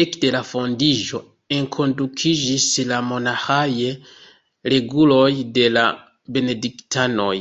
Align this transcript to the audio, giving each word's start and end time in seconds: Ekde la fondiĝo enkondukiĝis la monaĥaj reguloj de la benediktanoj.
Ekde 0.00 0.28
la 0.34 0.40
fondiĝo 0.48 1.18
enkondukiĝis 1.56 2.66
la 2.90 3.00
monaĥaj 3.08 3.66
reguloj 4.74 5.28
de 5.58 5.66
la 5.74 5.84
benediktanoj. 6.40 7.34